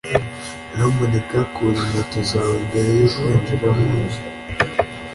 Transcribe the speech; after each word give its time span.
nyamuneka 0.75 1.37
kura 1.53 1.77
inkweto 1.81 2.19
zawe 2.29 2.55
mbere 2.67 2.89
yo 2.99 3.07
kwinjira 3.15 3.67
munzu 3.79 4.21